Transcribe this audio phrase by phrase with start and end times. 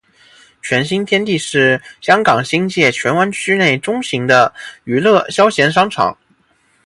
[0.63, 4.51] 荃新天地是香港新界荃湾区内中型的
[4.83, 6.17] 娱乐消闲商场。